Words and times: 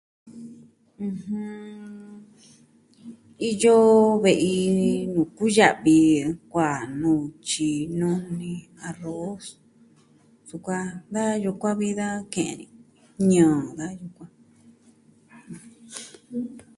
Iyo 3.49 3.77
ve'i 4.23 4.57
nuu 5.11 5.29
kuya'vi 5.35 5.97
kua 6.51 6.69
nutyi, 6.99 7.71
nuni, 7.99 8.53
arros, 8.87 9.45
sukuan 10.49 10.89
da 11.13 11.23
yukuan 11.43 11.77
vi 11.79 11.89
da 11.99 12.09
ke'en 12.33 12.59
ñɨɨ 13.29 13.51
da 13.77 13.85
yukuan. 13.99 14.31